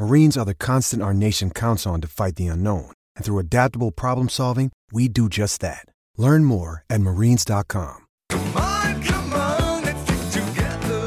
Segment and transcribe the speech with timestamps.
[0.00, 2.90] Marines are the constant our nation counts on to fight the unknown.
[3.16, 5.84] And through adaptable problem solving, we do just that.
[6.16, 8.06] Learn more at marines.com.
[8.30, 11.06] Come on, come on, let's stick together.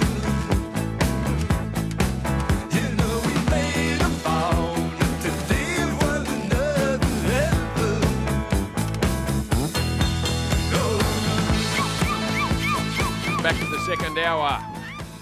[2.70, 7.98] You know we made a vow not to leave one another ever.
[13.42, 14.73] Back to the second hour.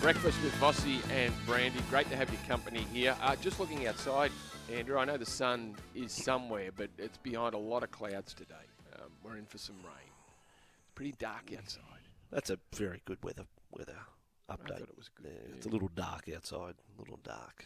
[0.02, 1.80] Breakfast with Vossy and Brandy.
[1.92, 3.16] Great to have your company here.
[3.22, 4.32] Uh, just looking outside,
[4.74, 8.56] Andrew, I know the sun is somewhere, but it's behind a lot of clouds today.
[8.96, 10.10] Um, we're in for some rain.
[10.82, 11.84] It's Pretty dark outside.
[12.32, 13.94] That's a very good weather weather
[14.50, 14.70] update.
[14.70, 16.74] thought it was good, Yeah, It's a little dark outside.
[16.98, 17.66] A little dark.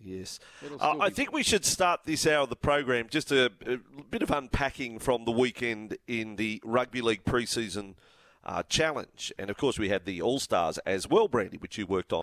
[0.00, 0.40] Yes.
[0.80, 3.78] Uh, I think we should start this hour of the program just a, a
[4.10, 7.94] bit of unpacking from the weekend in the Rugby League preseason
[8.46, 9.32] uh, challenge.
[9.38, 12.22] And of course, we had the All Stars as well, Brandy, which you worked on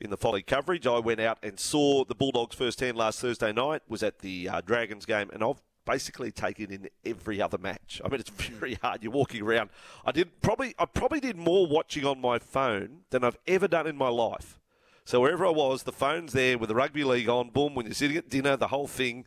[0.00, 0.86] in the folly coverage.
[0.86, 4.60] I went out and saw the Bulldogs firsthand last Thursday night, was at the uh,
[4.60, 8.00] Dragons game, and I've basically taken in every other match.
[8.04, 9.02] I mean, it's very hard.
[9.02, 9.70] You're walking around.
[10.04, 13.86] I did probably, I probably did more watching on my phone than I've ever done
[13.86, 14.58] in my life.
[15.04, 17.50] So wherever I was, the phone's there with the rugby league on.
[17.50, 19.26] Boom, when you're sitting at dinner, the whole thing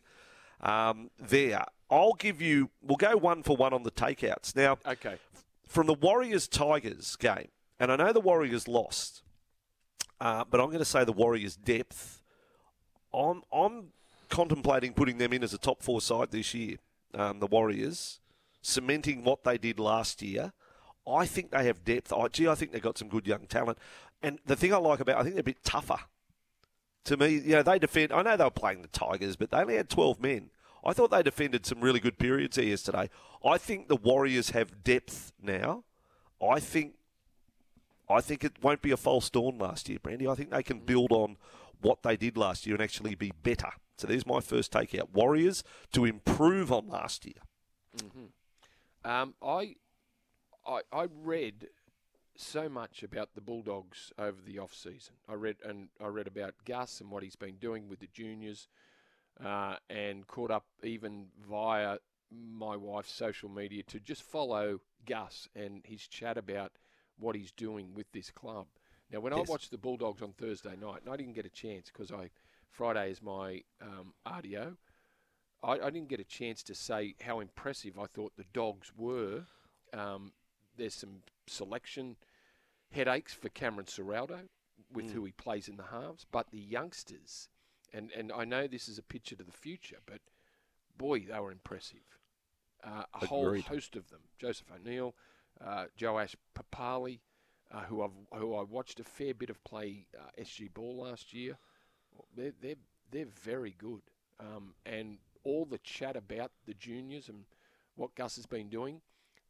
[0.60, 1.64] um, there.
[1.88, 2.70] I'll give you.
[2.82, 4.78] We'll go one for one on the takeouts now.
[4.84, 5.16] Okay.
[5.68, 7.48] From the Warriors Tigers game,
[7.78, 9.22] and I know the Warriors lost,
[10.20, 12.20] uh, but I'm going to say the Warriors' depth.
[13.14, 13.88] I'm I'm
[14.28, 16.78] contemplating putting them in as a top four side this year.
[17.14, 18.20] Um, the Warriors
[18.62, 20.52] cementing what they did last year.
[21.06, 22.12] I think they have depth.
[22.12, 23.78] I, gee, I think they've got some good young talent.
[24.22, 25.98] And the thing I like about, I think they're a bit tougher.
[27.04, 28.12] To me, you know, they defend.
[28.12, 30.50] I know they were playing the Tigers, but they only had 12 men.
[30.84, 33.10] I thought they defended some really good periods there yesterday.
[33.44, 35.84] I think the Warriors have depth now.
[36.42, 36.94] I think,
[38.08, 40.28] I think it won't be a false dawn last year, Brandy.
[40.28, 41.36] I think they can build on
[41.80, 43.70] what they did last year and actually be better.
[43.96, 45.10] So there's my first takeout.
[45.12, 47.34] Warriors to improve on last year.
[49.04, 49.74] Um, I,
[50.66, 51.68] I, I read
[52.36, 55.14] so much about the Bulldogs over the off season.
[55.28, 58.68] I read and I read about Gus and what he's been doing with the juniors,
[59.44, 59.76] uh,
[60.28, 61.98] caught up even via
[62.30, 66.72] my wife's social media to just follow Gus and his chat about
[67.18, 68.66] what he's doing with this club.
[69.10, 69.48] Now, when Yes.
[69.48, 72.30] I watched the Bulldogs on Thursday night, and I didn't get a chance because I
[72.70, 74.76] Friday is my um, RDO.
[75.62, 79.44] I, I didn't get a chance to say how impressive I thought the dogs were.
[79.92, 80.32] Um,
[80.76, 82.16] there's some selection
[82.92, 84.48] headaches for Cameron Ciraldo
[84.92, 87.48] with who he plays in the halves, but the youngsters,
[87.92, 90.20] and, and I know this is a picture to the future, but
[90.96, 92.18] boy, they were impressive.
[92.84, 95.14] Uh, a whole host of them: Joseph O'Neill,
[95.64, 97.18] uh, Joash Papalii,
[97.72, 101.34] uh, who I've who I watched a fair bit of play uh, SG ball last
[101.34, 101.58] year.
[102.36, 102.76] They're they're
[103.10, 104.02] they're very good,
[104.38, 107.44] um, and all the chat about the juniors and
[107.96, 109.00] what Gus has been doing,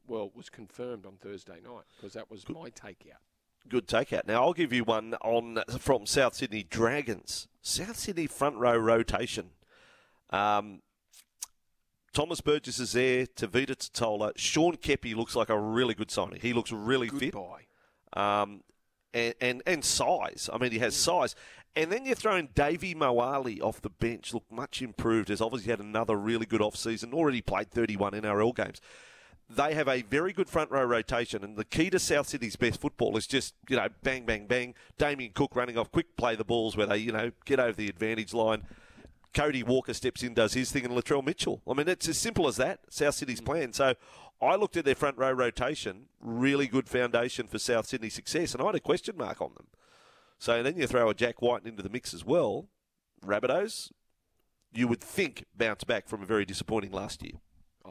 [0.06, 3.20] well, was confirmed on Thursday night because that was my takeout.
[3.68, 4.26] Good takeout.
[4.26, 7.48] Now I'll give you one on from South Sydney Dragons.
[7.68, 9.50] South Sydney front row rotation.
[10.30, 10.80] Um,
[12.12, 13.26] Thomas Burgess is there.
[13.26, 14.32] Tevita Tatola.
[14.36, 16.40] Sean Keppie looks like a really good signing.
[16.40, 17.34] He looks really fit.
[17.34, 17.66] Goodbye.
[18.14, 18.62] Um,
[19.12, 20.48] and, and and size.
[20.52, 21.34] I mean, he has size.
[21.76, 24.32] And then you're throwing Davvy Moale off the bench.
[24.32, 25.28] Look much improved.
[25.28, 27.12] Has obviously had another really good off season.
[27.12, 28.80] Already played 31 NRL games.
[29.50, 32.80] They have a very good front row rotation, and the key to South Sydney's best
[32.80, 34.74] football is just you know bang bang bang.
[34.98, 37.88] Damien Cook running off, quick play the balls where they you know get over the
[37.88, 38.64] advantage line.
[39.34, 41.62] Cody Walker steps in, does his thing, and Latrell Mitchell.
[41.68, 42.80] I mean, it's as simple as that.
[42.90, 43.46] South Sydney's mm.
[43.46, 43.72] plan.
[43.72, 43.94] So
[44.40, 48.62] I looked at their front row rotation, really good foundation for South Sydney success, and
[48.62, 49.66] I had a question mark on them.
[50.38, 52.68] So then you throw a Jack White into the mix as well.
[53.24, 53.90] Rabbitohs,
[54.72, 57.40] you would think bounce back from a very disappointing last year.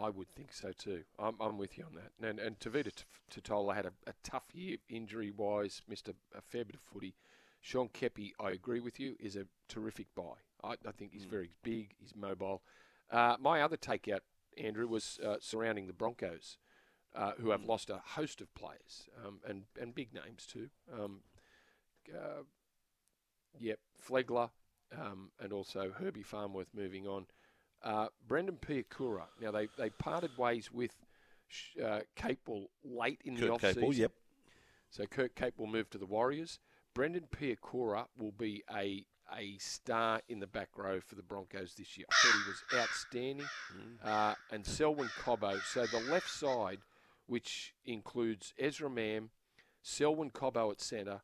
[0.02, 1.04] I would think so too.
[1.20, 2.28] I'm, I'm with you on that.
[2.28, 2.92] And, and Tevita
[3.32, 7.16] Tatola had a, a tough year injury wise, missed a, a fair bit of footy.
[7.62, 10.36] Sean Keppie, I agree with you, is a terrific buy.
[10.64, 12.62] I, I think he's very big, he's mobile.
[13.12, 14.22] Uh, my other takeout,
[14.58, 16.58] Andrew, was uh, surrounding the Broncos,
[17.16, 20.70] uh, who have lost a host of players um, and, and big names too.
[20.94, 21.22] Um,
[22.14, 22.44] uh,
[23.60, 24.50] yep, Flegler
[24.96, 27.26] um, and also Herbie Farnworth moving on.
[27.84, 29.24] Uh, Brendan Piakura.
[29.42, 30.96] Now they, they parted ways with
[31.84, 34.02] uh, Capewell late in the Kurt off Capewell, season.
[34.02, 34.12] yep.
[34.90, 36.60] So Kurt Capewell move to the Warriors.
[36.94, 39.06] Brendan Piakura will be a
[39.38, 42.06] a star in the back row for the Broncos this year.
[42.10, 43.46] I thought he was outstanding.
[44.04, 45.60] Uh, and Selwyn Cobbo.
[45.66, 46.80] So the left side,
[47.26, 49.30] which includes Ezra Mam,
[49.82, 51.20] Selwyn Cobbo at centre,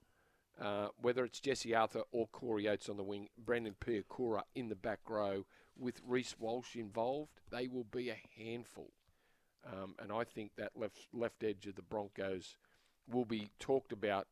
[0.61, 4.75] uh, whether it's Jesse Arthars or Corey Oates on the wing, Brendan Piakura in the
[4.75, 5.45] back row
[5.77, 8.91] with Reece Walsh involved, they will be a handful.
[9.65, 12.57] Um, and I think that left left edge of the Broncos
[13.09, 14.27] will be talked about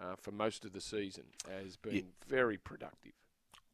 [0.00, 3.12] uh, for most of the season as being very productive.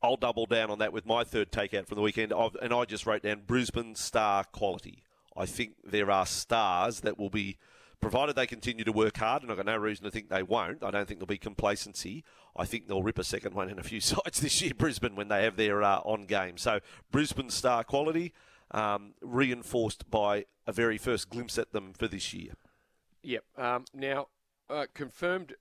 [0.03, 2.85] I'll double down on that with my third takeout from the weekend, I've, and I
[2.85, 5.03] just wrote down Brisbane star quality.
[5.37, 7.57] I think there are stars that will be,
[8.05, 10.85] provided they continue to work hard, and I've got no reason to think they won't.
[10.85, 12.23] I don't think there'll be complacency.
[12.55, 15.29] I think they'll rip a second one in a few sides this year, Brisbane, when
[15.29, 16.59] they have their uh, on game.
[16.59, 16.81] So
[17.11, 18.35] Brisbane star quality,
[18.73, 22.53] um, reinforced by a very first glimpse at them for this year.
[23.23, 23.45] Yep.
[23.57, 24.29] Um, now,
[24.69, 25.55] uh, confirmed,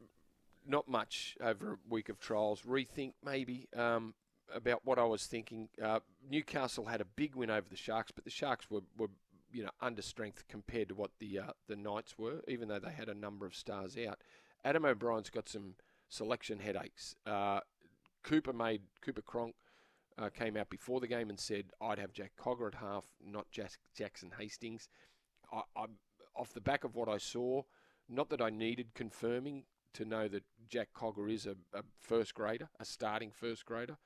[0.68, 2.64] not much over a week of trials.
[2.64, 4.16] Rethink maybe um,
[4.54, 5.70] about what I was thinking.
[5.82, 9.12] Uh, Newcastle had a big win over the Sharks, but the Sharks were, were
[9.54, 12.92] you know under strength compared to what the uh, the Knights were, even though they
[12.92, 14.20] had a number of stars out.
[14.66, 15.76] Adam O'Brien's got some
[16.10, 17.16] selection headaches.
[17.26, 17.60] Uh,
[18.24, 19.56] Cooper made Cooper Cronk
[20.18, 23.50] uh, came out before the game and said I'd have Jack Cogger at half, not
[23.52, 24.90] Jack- Jackson Hastings.
[25.52, 25.98] I, I'm
[26.36, 27.64] off the back of what I saw.
[28.10, 29.64] Not that I needed confirming
[29.94, 33.98] to know that Jack Cogger is a, a first grader, a starting first grader.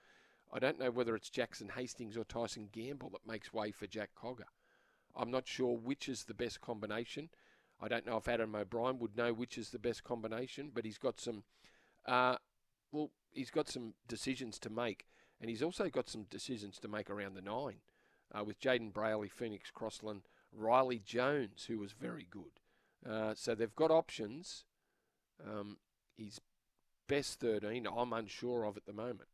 [0.52, 4.12] I don't know whether it's Jackson Hastings or Tyson Gamble that makes way for Jack
[4.18, 4.46] Cogger.
[5.18, 7.30] I'm not sure which is the best combination.
[7.82, 10.98] I don't know if Adam O'Brien would know which is the best combination, but he's
[10.98, 11.44] got some,
[12.06, 12.38] uh,
[12.92, 15.06] well, he's got some decisions to make,
[15.42, 17.82] and he's also got some decisions to make around the nine,
[18.34, 20.22] uh, with Jayden Brailey, Phoenix Crossland,
[20.52, 22.60] Riley Jones, who was very good.
[23.08, 24.66] Uh, so they've got options.
[25.46, 25.78] Um,
[26.16, 26.42] he's
[27.08, 27.88] best 13.
[27.88, 29.30] I'm unsure of at the moment.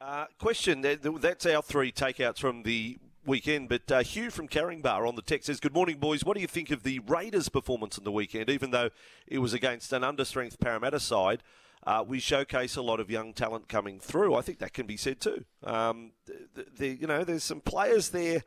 [0.00, 3.68] Uh, question: that- That's our three takeouts from the weekend.
[3.68, 6.24] But uh, Hugh from Caringbah on the text says, "Good morning, boys.
[6.24, 8.50] What do you think of the Raiders' performance on the weekend?
[8.50, 8.90] Even though
[9.26, 11.42] it was against an understrength Parramatta side,
[11.86, 14.34] uh, we showcase a lot of young talent coming through.
[14.34, 15.44] I think that can be said too.
[15.64, 18.42] Um, the, the, you know, there's some players there."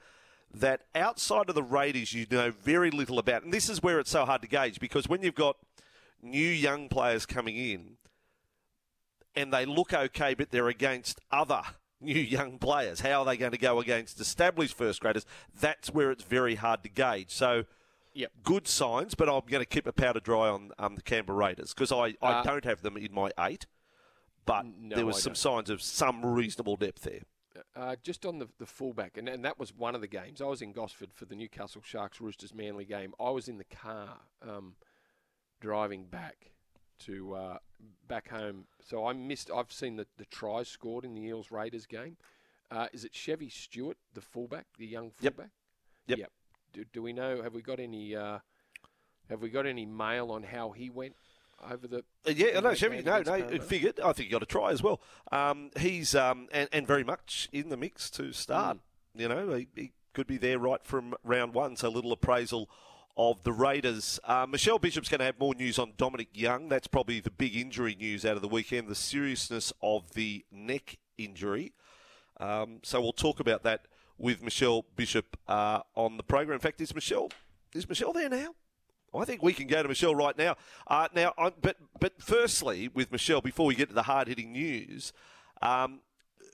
[0.52, 4.10] That outside of the Raiders, you know very little about, and this is where it's
[4.10, 5.58] so hard to gauge because when you've got
[6.24, 7.98] new young players coming in,
[9.36, 11.62] and they look okay, but they're against other
[12.02, 13.02] new young players.
[13.02, 15.26] How are they going to go against established first graders?
[15.60, 17.32] That's where it's very hard to gauge.
[17.32, 17.66] So,
[18.14, 18.32] Yep.
[18.44, 21.74] good signs, but I'm going to keep a powder dry on um, the Canberra Raiders
[21.74, 23.66] because I, I Uh, don't have them in my eight,
[24.46, 25.38] but No, there was I some don't.
[25.38, 27.22] signs of some reasonable depth there.
[27.76, 30.42] Uh, just on the, the fullback, and, and that was one of the games.
[30.42, 33.14] I was in Gosford for the Newcastle Sharks Roosters Manly game.
[33.20, 34.76] I was in the car um,
[35.60, 36.52] driving back
[37.06, 37.58] to uh,
[38.08, 39.50] back home, so I missed.
[39.54, 42.18] I've seen the, the tries scored in the Eels Raiders game.
[42.72, 45.36] Uh, is it Chevy Stewart, the fullback, the young Yep.
[45.36, 45.52] fullback?
[46.08, 46.32] Yep.
[46.74, 47.42] Do, do we know?
[47.42, 48.16] Have we got any?
[48.16, 48.40] Uh,
[49.30, 51.16] have we got any mail on how he went
[51.72, 52.00] over the?
[52.28, 54.00] Uh, yeah, no, Chevy, no, no, it figured.
[54.00, 55.02] I think he got a try as well.
[55.32, 58.78] Um, he's um, and, and very much in the mix to start.
[58.78, 59.22] Mm.
[59.22, 61.76] You know, he, he could be there right from round one.
[61.76, 62.70] So a little appraisal
[63.20, 64.18] of the Raiders.
[64.24, 66.70] Uh, Michelle Bishop's going to have more news on Dominic Young.
[66.70, 68.88] That's probably the big injury news out of the weekend.
[68.88, 71.74] The seriousness of the neck injury.
[72.40, 76.54] Um, so we'll talk about that with Michelle Bishop uh, on the program.
[76.54, 77.30] In fact, is Michelle
[77.76, 78.56] is Michelle there now?
[79.14, 80.56] I think we can go to Michelle right now.
[80.88, 85.12] Uh, now, but but firstly, with Michelle, before we get to the hard hitting news,
[85.62, 86.00] um,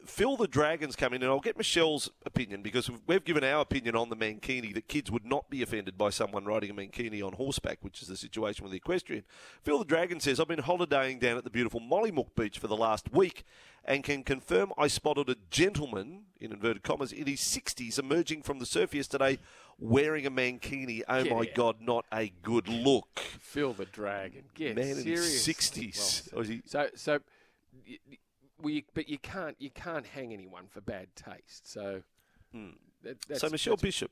[0.06, 3.96] Phil the Dragons come in, and I'll get Michelle's opinion because we've- given our opinion
[3.96, 7.34] on the Mankini that kids would not be offended by someone riding a Mankini on
[7.34, 9.24] horseback, which is the situation with the equestrian.
[9.64, 12.76] Phil the Dragon says, I've been holidaying down at the beautiful Mollymook Beach for the
[12.78, 13.44] last week
[13.84, 18.60] and can confirm I spotted a gentleman, in inverted commas, in his 60s emerging from
[18.60, 19.40] the surf yesterday
[19.80, 21.02] wearing a Mankini.
[21.08, 21.46] Oh my.
[21.56, 23.20] God, not a good look.
[23.20, 24.46] Phil the Dragon.
[24.54, 26.32] Get Man in his 60s.
[26.34, 27.20] Well, he- So so,
[28.66, 31.68] y- y- we but you can't you can't hang anyone for bad taste.
[31.72, 32.04] So
[33.04, 33.48] that, that's, Hmm.
[33.48, 34.12] so Michelle that's- Bishop,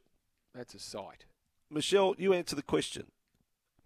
[0.54, 1.26] That's a sight.
[1.70, 3.12] Michelle, you answer the question.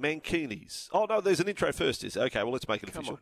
[0.02, 0.90] Mankinis.
[0.92, 2.04] Oh no, there's an intro first.
[2.04, 2.44] Is okay.
[2.44, 3.16] Well, let's make it Come official.